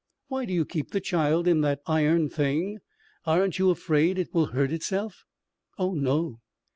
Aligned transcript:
"Why 0.29 0.45
do 0.45 0.53
you 0.55 0.65
keep 0.65 0.89
the 0.89 0.99
child 0.99 1.47
in 1.47 1.61
that 1.61 1.81
iron 1.85 2.27
thing? 2.27 2.79
Aren't 3.27 3.59
you 3.59 3.69
afraid 3.69 4.17
it 4.17 4.33
will 4.33 4.47
hurt 4.47 4.71
itself?" 4.71 5.25
"Oh, 5.77 5.93
no." 5.93 6.39